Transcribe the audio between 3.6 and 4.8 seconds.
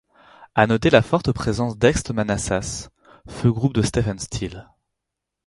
de Stephen Stills.